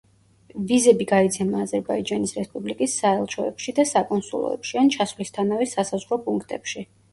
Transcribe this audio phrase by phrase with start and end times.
[0.69, 6.87] ვიზები გაიცემა აზერბაიჯანის რესპუბლიკის საელჩოებში და საკონსულოებში ან ჩასვლისთანავე სასაზღვრო პუნქტებში.